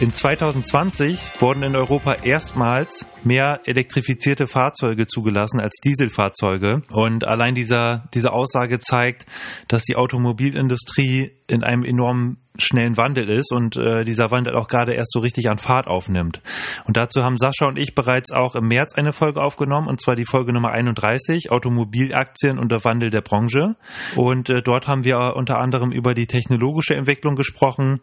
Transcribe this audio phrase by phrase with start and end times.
[0.00, 6.80] In 2020 wurden in Europa erstmals mehr elektrifizierte Fahrzeuge zugelassen als Dieselfahrzeuge.
[6.90, 9.26] Und allein dieser, diese Aussage zeigt,
[9.68, 14.94] dass die Automobilindustrie in einem enormen schnellen Wandel ist und äh, dieser Wandel auch gerade
[14.94, 16.40] erst so richtig an Fahrt aufnimmt.
[16.86, 20.14] Und dazu haben Sascha und ich bereits auch im März eine Folge aufgenommen, und zwar
[20.14, 23.76] die Folge Nummer 31, Automobilaktien und der Wandel der Branche.
[24.16, 28.00] Und äh, dort haben wir unter anderem über die technologische Entwicklung gesprochen,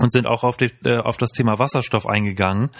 [0.00, 2.70] und sind auch auf, die, äh, auf, das Thema Wasserstoff eingegangen.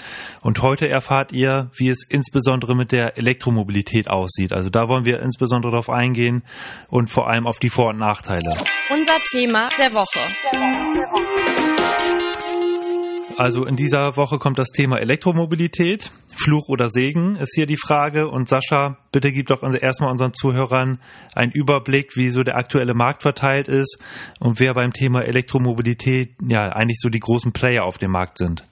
[0.41, 4.53] Und heute erfahrt ihr, wie es insbesondere mit der Elektromobilität aussieht.
[4.53, 6.43] Also da wollen wir insbesondere darauf eingehen
[6.89, 8.55] und vor allem auf die Vor- und Nachteile.
[8.91, 10.21] Unser Thema der Woche.
[10.53, 12.18] Der Woche.
[13.39, 16.11] Also in dieser Woche kommt das Thema Elektromobilität.
[16.35, 18.29] Fluch oder Segen ist hier die Frage.
[18.29, 21.01] Und Sascha, bitte gib doch erstmal unseren Zuhörern
[21.37, 23.99] einen Überblick, wie so der aktuelle Markt verteilt ist
[24.41, 28.65] und wer beim Thema Elektromobilität ja eigentlich so die großen Player auf dem Markt sind.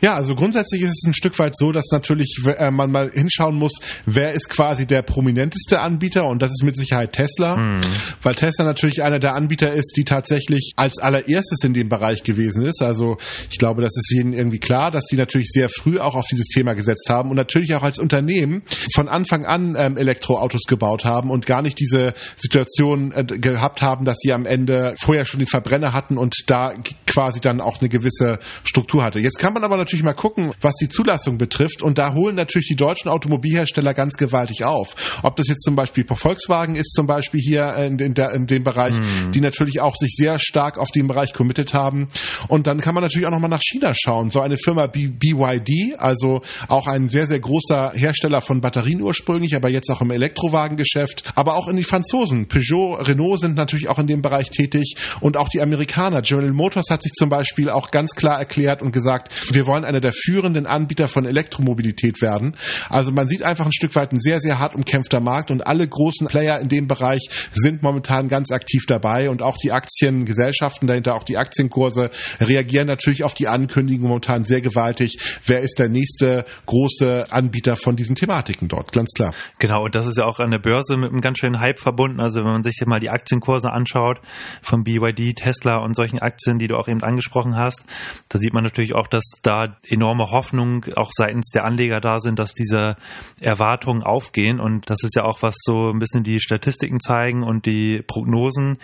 [0.00, 3.56] Ja, also grundsätzlich ist es ein Stück weit so, dass natürlich äh, man mal hinschauen
[3.56, 3.72] muss,
[4.04, 7.94] wer ist quasi der prominenteste Anbieter und das ist mit Sicherheit Tesla, mhm.
[8.22, 12.62] weil Tesla natürlich einer der Anbieter ist, die tatsächlich als allererstes in dem Bereich gewesen
[12.62, 12.82] ist.
[12.82, 13.16] Also
[13.50, 16.46] ich glaube, das ist jedem irgendwie klar, dass die natürlich sehr früh auch auf dieses
[16.46, 18.62] Thema gesetzt haben und natürlich auch als Unternehmen
[18.94, 24.04] von Anfang an ähm, Elektroautos gebaut haben und gar nicht diese Situation äh, gehabt haben,
[24.04, 26.74] dass sie am Ende vorher schon den Verbrenner hatten und da
[27.06, 29.20] quasi dann auch eine gewisse Struktur hatte.
[29.20, 31.82] Jetzt kann man aber natürlich mal gucken, was die Zulassung betrifft.
[31.82, 35.20] Und da holen natürlich die deutschen Automobilhersteller ganz gewaltig auf.
[35.22, 38.64] Ob das jetzt zum Beispiel Volkswagen ist, zum Beispiel hier in, in, der, in dem
[38.64, 39.32] Bereich, mhm.
[39.32, 42.08] die natürlich auch sich sehr stark auf den Bereich committed haben.
[42.48, 44.30] Und dann kann man natürlich auch nochmal nach China schauen.
[44.30, 49.68] So eine Firma BYD, also auch ein sehr, sehr großer Hersteller von Batterien ursprünglich, aber
[49.68, 51.32] jetzt auch im Elektrowagengeschäft.
[51.34, 52.48] Aber auch in die Franzosen.
[52.48, 54.96] Peugeot, Renault sind natürlich auch in dem Bereich tätig.
[55.20, 56.22] Und auch die Amerikaner.
[56.22, 60.00] General Motors hat sich zum Beispiel auch ganz klar erklärt und gesagt, wir wollen einer
[60.00, 62.56] der führenden Anbieter von Elektromobilität werden.
[62.88, 65.86] Also man sieht einfach ein Stück weit ein sehr, sehr hart umkämpfter Markt und alle
[65.86, 71.14] großen Player in dem Bereich sind momentan ganz aktiv dabei und auch die Aktiengesellschaften dahinter,
[71.14, 72.10] auch die Aktienkurse
[72.40, 75.18] reagieren natürlich auf die Ankündigung momentan sehr gewaltig.
[75.46, 78.92] Wer ist der nächste große Anbieter von diesen Thematiken dort?
[78.92, 79.34] Ganz klar.
[79.58, 82.20] Genau, und das ist ja auch an der Börse mit einem ganz schönen Hype verbunden.
[82.20, 84.20] Also wenn man sich hier mal die Aktienkurse anschaut
[84.62, 87.84] von BYD, Tesla und solchen Aktien, die du auch eben angesprochen hast,
[88.28, 92.38] da sieht man natürlich auch, dass da enorme Hoffnung auch seitens der Anleger da sind,
[92.38, 92.96] dass diese
[93.40, 94.60] Erwartungen aufgehen.
[94.60, 98.78] Und das ist ja auch, was so ein bisschen die Statistiken zeigen und die Prognosen,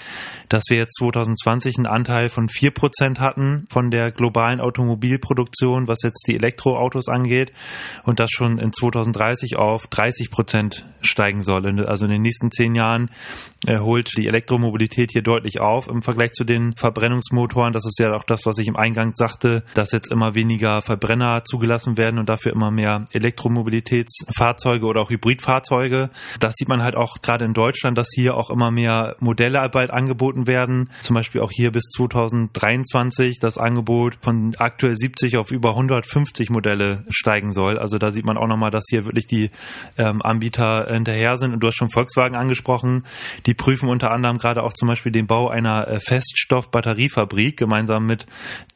[0.48, 5.98] dass wir jetzt 2020 einen Anteil von vier Prozent hatten von der globalen Automobilproduktion, was
[6.02, 7.52] jetzt die Elektroautos angeht.
[8.04, 11.58] Und das schon in 2030 auf 30 Prozent steigen soll.
[11.86, 13.10] Also in den nächsten zehn Jahren
[13.66, 17.72] äh, holt die Elektromobilität hier deutlich auf im Vergleich zu den Verbrennungsmotoren.
[17.72, 21.42] Das ist ja auch das, was ich im Eingang sagte, dass jetzt immer weniger Verbrenner
[21.44, 26.10] zugelassen werden und dafür immer mehr Elektromobilitätsfahrzeuge oder auch Hybridfahrzeuge.
[26.40, 29.90] Das sieht man halt auch gerade in Deutschland, dass hier auch immer mehr Modelle bald
[29.90, 30.90] angeboten werden.
[31.00, 37.04] Zum Beispiel auch hier bis 2023 das Angebot von aktuell 70 auf über 150 Modelle
[37.08, 37.78] steigen soll.
[37.78, 39.50] Also da sieht man auch nochmal, dass hier wirklich die
[39.96, 41.52] ähm, Anbieter hinterher sind.
[41.52, 43.04] Und du hast schon Volkswagen angesprochen.
[43.46, 48.26] Die prüfen unter anderem gerade auch zum Beispiel den Bau einer äh, Feststoff-Batteriefabrik gemeinsam mit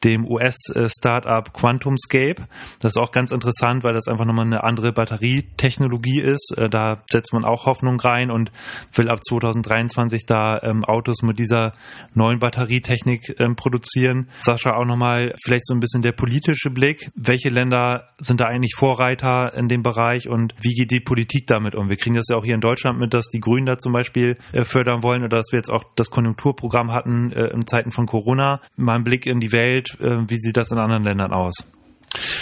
[0.03, 2.47] dem US-Startup QuantumScape.
[2.79, 6.55] Das ist auch ganz interessant, weil das einfach nochmal eine andere Batterietechnologie ist.
[6.57, 8.51] Äh, da setzt man auch Hoffnung rein und
[8.93, 11.73] will ab 2023 da ähm, Autos mit dieser
[12.13, 14.29] neuen Batterietechnik ähm, produzieren.
[14.41, 17.11] Sascha, auch nochmal vielleicht so ein bisschen der politische Blick.
[17.13, 21.75] Welche Länder sind da eigentlich Vorreiter in dem Bereich und wie geht die Politik damit
[21.75, 21.89] um?
[21.89, 24.37] Wir kriegen das ja auch hier in Deutschland mit, dass die Grünen da zum Beispiel
[24.53, 28.05] äh, fördern wollen oder dass wir jetzt auch das Konjunkturprogramm hatten äh, in Zeiten von
[28.05, 28.61] Corona.
[28.77, 31.53] Mal ein Blick in die Welt, äh, wie sieht das in anderen Ländern aus?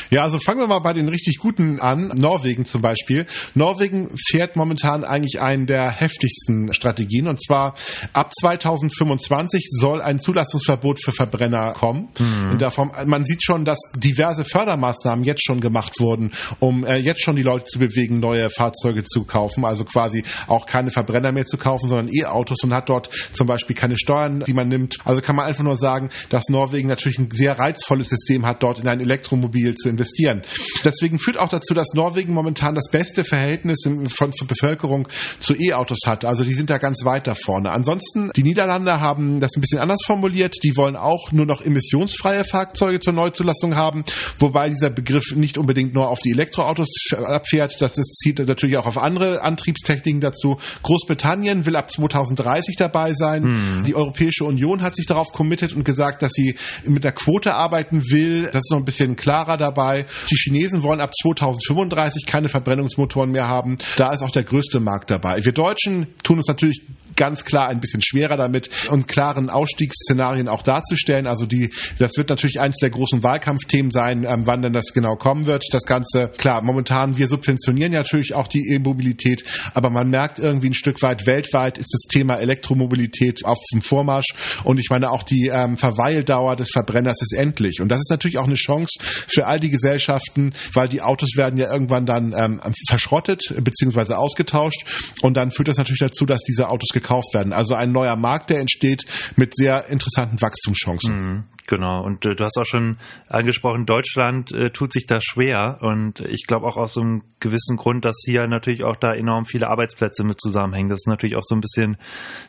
[0.10, 2.12] Ja, also fangen wir mal bei den richtig guten an.
[2.16, 3.26] Norwegen zum Beispiel.
[3.56, 7.28] Norwegen fährt momentan eigentlich einen der heftigsten Strategien.
[7.28, 7.76] Und zwar
[8.14, 12.10] ab 2025 soll ein Zulassungsverbot für Verbrenner kommen.
[12.20, 12.58] Mhm.
[12.58, 17.24] Der Form, man sieht schon, dass diverse Fördermaßnahmen jetzt schon gemacht wurden, um äh, jetzt
[17.24, 19.64] schon die Leute zu bewegen, neue Fahrzeuge zu kaufen.
[19.64, 23.76] Also quasi auch keine Verbrenner mehr zu kaufen, sondern E-Autos und hat dort zum Beispiel
[23.76, 24.98] keine Steuern, die man nimmt.
[25.06, 28.80] Also kann man einfach nur sagen, dass Norwegen natürlich ein sehr reizvolles System hat, dort
[28.80, 30.42] in ein Elektromobil zu investieren.
[30.84, 35.08] Deswegen führt auch dazu, dass Norwegen momentan das beste Verhältnis von, von Bevölkerung
[35.40, 36.26] zu E-Autos hat.
[36.26, 37.72] Also die sind da ganz weit da vorne.
[37.72, 40.56] Ansonsten, die Niederlande haben das ein bisschen anders formuliert.
[40.64, 44.04] Die wollen auch nur noch emissionsfreie Fahrzeuge zur Neuzulassung haben,
[44.40, 47.82] wobei dieser Begriff nicht unbedingt nur auf die Elektroautos abfährt.
[47.82, 50.58] Das ist, zieht natürlich auch auf andere Antriebstechniken dazu.
[50.84, 53.44] Großbritannien will ab 2030 dabei sein.
[53.44, 53.84] Hm.
[53.84, 56.56] Die Europäische Union hat sich darauf committed und gesagt, dass sie
[56.86, 58.44] mit der Quote arbeiten will.
[58.46, 60.06] Das ist noch ein bisschen klarer dabei.
[60.30, 63.78] Die Chinesen wollen ab 2035 keine Verbrennungsmotoren mehr haben.
[63.98, 65.44] Da ist auch der größte Markt dabei.
[65.44, 66.82] Wir Deutschen tun uns natürlich
[67.16, 71.28] ganz klar ein bisschen schwerer damit und klaren Ausstiegsszenarien auch darzustellen.
[71.28, 75.16] Also die, das wird natürlich eines der großen Wahlkampfthemen sein, ähm, wann denn das genau
[75.16, 75.64] kommen wird.
[75.72, 79.44] Das Ganze, klar, momentan, wir subventionieren ja natürlich auch die E-Mobilität,
[79.74, 84.36] aber man merkt irgendwie ein Stück weit weltweit ist das Thema Elektromobilität auf dem Vormarsch
[84.64, 87.82] und ich meine auch die ähm, Verweildauer des Verbrenners ist endlich.
[87.82, 91.58] Und das ist natürlich auch eine Chance für all die Gesellschaften, weil die Autos werden
[91.58, 94.14] ja irgendwann dann ähm, verschrottet bzw.
[94.14, 94.86] ausgetauscht
[95.22, 97.54] und dann führt das natürlich dazu, dass diese Autos gekauft werden.
[97.54, 99.06] Also ein neuer Markt, der entsteht
[99.36, 101.16] mit sehr interessanten Wachstumschancen.
[101.16, 101.44] Mhm.
[101.68, 102.98] Genau, und äh, du hast auch schon
[103.30, 108.04] angesprochen, Deutschland äh, tut sich da schwer und ich glaube auch aus einem gewissen Grund,
[108.04, 110.90] dass hier natürlich auch da enorm viele Arbeitsplätze mit zusammenhängen.
[110.90, 111.98] Das ist natürlich auch so ein bisschen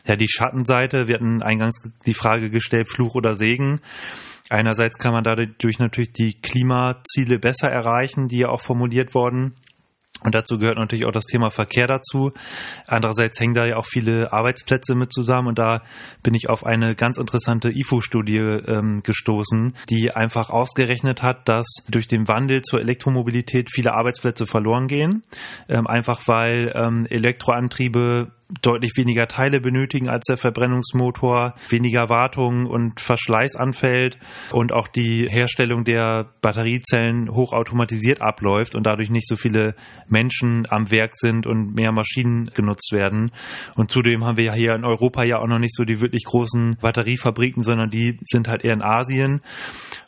[0.05, 1.07] ja die Schattenseite.
[1.07, 3.81] Wir hatten eingangs die Frage gestellt, Fluch oder Segen.
[4.49, 9.55] Einerseits kann man dadurch natürlich die Klimaziele besser erreichen, die ja auch formuliert wurden.
[10.23, 12.31] Und dazu gehört natürlich auch das Thema Verkehr dazu.
[12.87, 15.81] Andererseits hängen da ja auch viele Arbeitsplätze mit zusammen und da
[16.21, 22.07] bin ich auf eine ganz interessante IFO-Studie ähm, gestoßen, die einfach ausgerechnet hat, dass durch
[22.07, 25.23] den Wandel zur Elektromobilität viele Arbeitsplätze verloren gehen.
[25.69, 28.31] Ähm, einfach weil ähm, Elektroantriebe
[28.61, 34.17] deutlich weniger Teile benötigen als der Verbrennungsmotor, weniger Wartung und Verschleiß anfällt
[34.51, 39.75] und auch die Herstellung der Batteriezellen hochautomatisiert abläuft und dadurch nicht so viele
[40.07, 43.31] Menschen am Werk sind und mehr Maschinen genutzt werden.
[43.75, 46.23] Und zudem haben wir ja hier in Europa ja auch noch nicht so die wirklich
[46.25, 49.41] großen Batteriefabriken, sondern die sind halt eher in Asien.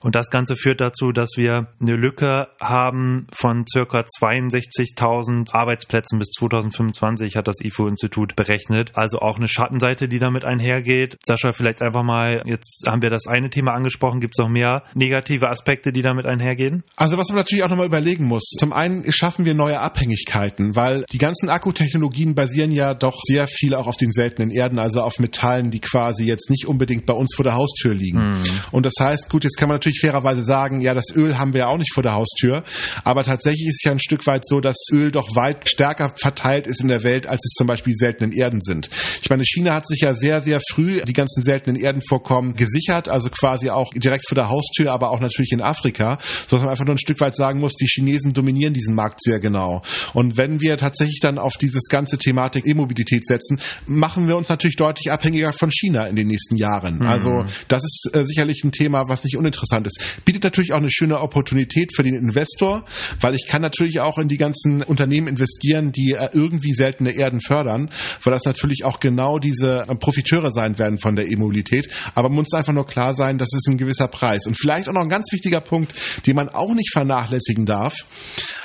[0.02, 6.30] Und das Ganze führt dazu, dass wir eine Lücke haben von circa 62.000 Arbeitsplätzen bis
[6.32, 8.92] 2025, hat das IFO-Institut berechnet.
[8.94, 11.18] Also auch eine Schattenseite, die damit einhergeht.
[11.24, 14.84] Sascha, vielleicht einfach mal, jetzt haben wir das eine Thema angesprochen, gibt es noch mehr
[14.94, 16.84] negative Aspekte, die damit einhergehen?
[16.96, 18.44] Also was man natürlich auch nochmal überlegen muss.
[18.58, 23.74] Zum einen schaffen wir neue Abhängigkeiten, weil die ganzen Akkutechnologien basieren ja doch sehr viel
[23.76, 27.34] auch auf den seltenen Erden, also auf Metallen, die quasi jetzt nicht unbedingt bei uns
[27.36, 28.20] vor der Haustür liegen.
[28.20, 28.44] Mhm.
[28.72, 31.62] Und das heißt, gut, jetzt kann man natürlich fairerweise sagen, ja, das Öl haben wir
[31.62, 32.64] ja auch nicht vor der Haustür,
[33.04, 36.68] aber tatsächlich ist es ja ein Stück weit so, dass Öl doch weit stärker verteilt
[36.68, 38.90] ist in der Welt, als es zum Beispiel seltene seltenen Erden sind.
[39.22, 43.30] Ich meine, China hat sich ja sehr, sehr früh die ganzen seltenen Erdenvorkommen gesichert, also
[43.30, 46.18] quasi auch direkt vor der Haustür, aber auch natürlich in Afrika,
[46.48, 49.40] sodass man einfach nur ein Stück weit sagen muss, die Chinesen dominieren diesen Markt sehr
[49.40, 49.82] genau.
[50.14, 54.76] Und wenn wir tatsächlich dann auf dieses ganze Thematik E-Mobilität setzen, machen wir uns natürlich
[54.76, 56.98] deutlich abhängiger von China in den nächsten Jahren.
[56.98, 57.06] Mhm.
[57.06, 60.04] Also das ist äh, sicherlich ein Thema, was nicht uninteressant ist.
[60.26, 62.86] Bietet natürlich auch eine schöne Opportunität für den Investor,
[63.20, 67.42] weil ich kann natürlich auch in die ganzen Unternehmen investieren, die äh, irgendwie seltene Erden
[67.42, 67.90] fördern,
[68.24, 71.90] weil das natürlich auch genau diese äh, Profiteure sein werden von der E-Mobilität.
[72.14, 74.46] Aber man muss einfach nur klar sein, das ist ein gewisser Preis.
[74.46, 75.94] Und vielleicht auch noch ein ganz wichtiger Punkt,
[76.26, 78.06] den man auch nicht vernachlässigen darf.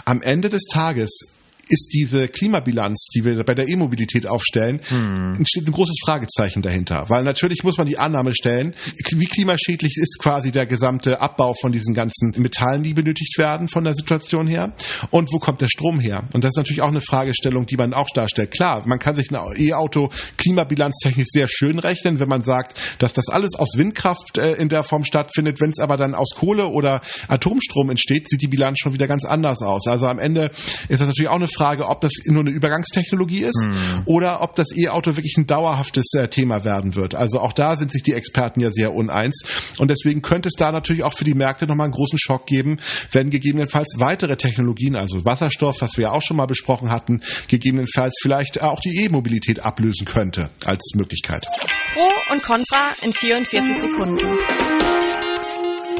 [0.04, 1.39] Am Ende des Tages
[1.70, 5.44] ist diese Klimabilanz, die wir bei der E-Mobilität aufstellen, hm.
[5.46, 7.06] steht ein großes Fragezeichen dahinter.
[7.08, 8.74] Weil natürlich muss man die Annahme stellen,
[9.10, 13.84] wie klimaschädlich ist quasi der gesamte Abbau von diesen ganzen Metallen, die benötigt werden von
[13.84, 14.74] der Situation her
[15.10, 16.24] und wo kommt der Strom her?
[16.34, 18.50] Und das ist natürlich auch eine Fragestellung, die man auch darstellt.
[18.50, 23.28] Klar, man kann sich ein E-Auto klimabilanztechnisch sehr schön rechnen, wenn man sagt, dass das
[23.28, 25.60] alles aus Windkraft äh, in der Form stattfindet.
[25.60, 29.24] Wenn es aber dann aus Kohle oder Atomstrom entsteht, sieht die Bilanz schon wieder ganz
[29.24, 29.86] anders aus.
[29.86, 30.50] Also am Ende
[30.88, 34.02] ist das natürlich auch eine Frage, Frage, ob das nur eine Übergangstechnologie ist mhm.
[34.06, 37.14] oder ob das E-Auto wirklich ein dauerhaftes äh, Thema werden wird.
[37.14, 39.42] Also auch da sind sich die Experten ja sehr uneins.
[39.78, 42.78] Und deswegen könnte es da natürlich auch für die Märkte nochmal einen großen Schock geben,
[43.12, 48.14] wenn gegebenenfalls weitere Technologien, also Wasserstoff, was wir ja auch schon mal besprochen hatten, gegebenenfalls
[48.22, 51.44] vielleicht auch die E-Mobilität ablösen könnte als Möglichkeit.
[51.92, 55.09] Pro und Contra in 44 Sekunden.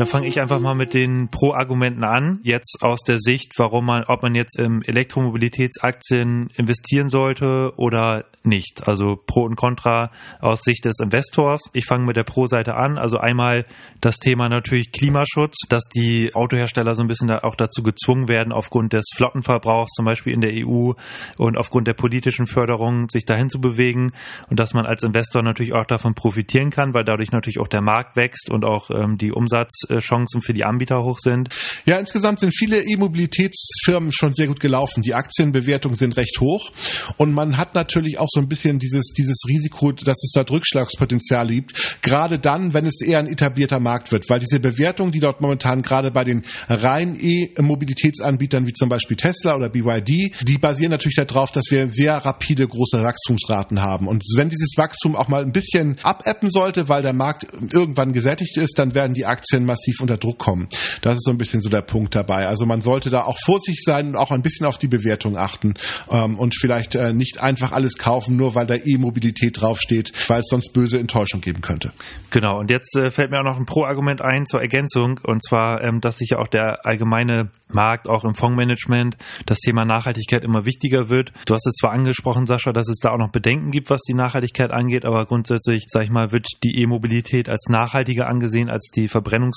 [0.00, 2.40] Dann fange ich einfach mal mit den Pro-Argumenten an.
[2.42, 8.88] Jetzt aus der Sicht, warum man, ob man jetzt in Elektromobilitätsaktien investieren sollte oder nicht.
[8.88, 11.68] Also Pro und Contra aus Sicht des Investors.
[11.74, 12.96] Ich fange mit der Pro-Seite an.
[12.96, 13.66] Also einmal
[14.00, 18.94] das Thema natürlich Klimaschutz, dass die Autohersteller so ein bisschen auch dazu gezwungen werden, aufgrund
[18.94, 20.92] des Flottenverbrauchs zum Beispiel in der EU
[21.36, 24.12] und aufgrund der politischen Förderung sich dahin zu bewegen
[24.48, 27.82] und dass man als Investor natürlich auch davon profitieren kann, weil dadurch natürlich auch der
[27.82, 31.48] Markt wächst und auch ähm, die Umsatz Chancen für die Anbieter hoch sind?
[31.84, 35.02] Ja, insgesamt sind viele E-Mobilitätsfirmen schon sehr gut gelaufen.
[35.02, 36.70] Die Aktienbewertungen sind recht hoch
[37.16, 41.48] und man hat natürlich auch so ein bisschen dieses, dieses Risiko, dass es da Rückschlagspotenzial
[41.48, 42.00] gibt.
[42.02, 45.82] Gerade dann, wenn es eher ein etablierter Markt wird, weil diese Bewertungen, die dort momentan
[45.82, 51.50] gerade bei den reinen E-Mobilitätsanbietern wie zum Beispiel Tesla oder BYD, die basieren natürlich darauf,
[51.52, 54.06] dass wir sehr rapide große Wachstumsraten haben.
[54.06, 58.56] Und wenn dieses Wachstum auch mal ein bisschen abebben sollte, weil der Markt irgendwann gesättigt
[58.56, 60.68] ist, dann werden die Aktien massiv unter Druck kommen.
[61.02, 62.46] Das ist so ein bisschen so der Punkt dabei.
[62.46, 65.74] Also man sollte da auch vorsichtig sein und auch ein bisschen auf die Bewertung achten
[66.10, 70.48] ähm, und vielleicht äh, nicht einfach alles kaufen, nur weil da E-Mobilität draufsteht, weil es
[70.48, 71.92] sonst böse Enttäuschung geben könnte.
[72.30, 75.82] Genau, und jetzt äh, fällt mir auch noch ein Pro-Argument ein zur Ergänzung, und zwar,
[75.82, 80.64] ähm, dass sich ja auch der allgemeine Markt, auch im Fondsmanagement, das Thema Nachhaltigkeit immer
[80.64, 81.32] wichtiger wird.
[81.46, 84.14] Du hast es zwar angesprochen, Sascha, dass es da auch noch Bedenken gibt, was die
[84.14, 89.08] Nachhaltigkeit angeht, aber grundsätzlich, sag ich mal, wird die E-Mobilität als nachhaltiger angesehen als die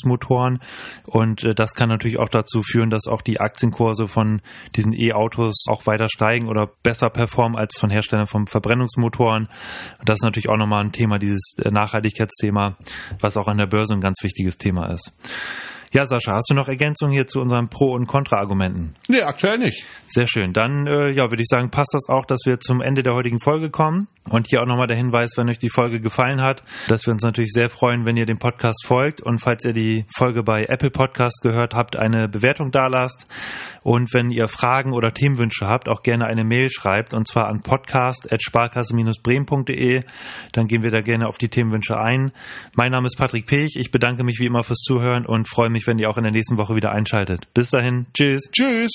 [0.04, 0.60] Verbrennungsmotoren.
[1.06, 4.42] Und äh, das kann natürlich auch dazu führen, dass auch die Aktienkurse von
[4.76, 9.48] diesen E-Autos auch weiter steigen oder besser performen als von Herstellern von Verbrennungsmotoren.
[10.06, 12.78] Das ist natürlich auch nochmal ein Thema, dieses äh, Nachhaltigkeitsthema,
[13.20, 15.12] was auch an der Börse ein ganz wichtiges Thema ist.
[15.94, 18.96] Ja, Sascha, hast du noch Ergänzungen hier zu unseren Pro- und Kontra-Argumenten?
[19.08, 19.86] Nee, aktuell nicht.
[20.08, 20.52] Sehr schön.
[20.52, 23.40] Dann, äh, ja, würde ich sagen, passt das auch, dass wir zum Ende der heutigen
[23.40, 24.08] Folge kommen.
[24.30, 27.24] Und hier auch nochmal der Hinweis, wenn euch die Folge gefallen hat, dass wir uns
[27.24, 30.92] natürlich sehr freuen, wenn ihr dem Podcast folgt und falls ihr die Folge bei Apple
[30.92, 33.28] Podcast gehört habt, eine Bewertung dalasst.
[33.84, 37.62] Und wenn ihr Fragen oder Themenwünsche habt, auch gerne eine Mail schreibt und zwar an
[37.62, 40.04] podcast.sparkasse-bremen.de.
[40.54, 42.32] Dann gehen wir da gerne auf die Themenwünsche ein.
[42.78, 43.76] Mein Name ist Patrick Pech.
[43.76, 46.32] Ich bedanke mich wie immer fürs Zuhören und freue mich, wenn ihr auch in der
[46.32, 47.48] nächsten Woche wieder einschaltet.
[47.54, 48.06] Bis dahin.
[48.14, 48.50] Tschüss.
[48.52, 48.92] Tschüss.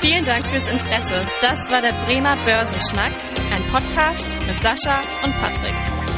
[0.00, 1.26] Vielen Dank fürs Interesse.
[1.40, 3.14] Das war der Bremer Börsenschnack,
[3.52, 6.17] ein Podcast mit Sascha und Patrick.